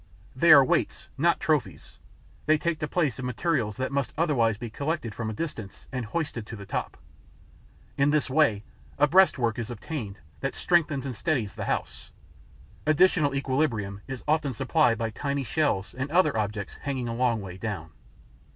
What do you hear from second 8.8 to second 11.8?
a breastwork is obtained that strengthens and steadies the